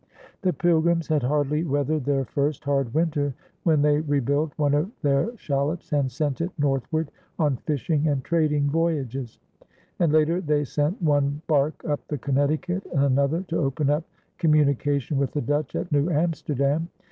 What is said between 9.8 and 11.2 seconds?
and later they sent